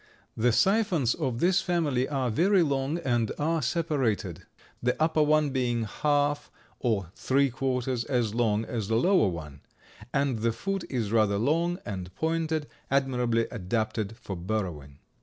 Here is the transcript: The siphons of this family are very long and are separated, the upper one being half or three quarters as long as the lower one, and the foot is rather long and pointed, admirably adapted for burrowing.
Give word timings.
The 0.35 0.51
siphons 0.51 1.13
of 1.13 1.37
this 1.37 1.61
family 1.61 2.09
are 2.09 2.31
very 2.31 2.63
long 2.63 2.97
and 2.97 3.31
are 3.37 3.61
separated, 3.61 4.41
the 4.81 4.99
upper 4.99 5.21
one 5.21 5.51
being 5.51 5.83
half 5.83 6.49
or 6.79 7.11
three 7.13 7.51
quarters 7.51 8.03
as 8.05 8.33
long 8.33 8.65
as 8.65 8.87
the 8.87 8.95
lower 8.97 9.27
one, 9.29 9.61
and 10.11 10.39
the 10.39 10.53
foot 10.53 10.83
is 10.89 11.11
rather 11.11 11.37
long 11.37 11.77
and 11.85 12.11
pointed, 12.15 12.65
admirably 12.89 13.45
adapted 13.51 14.17
for 14.17 14.35
burrowing. 14.35 14.97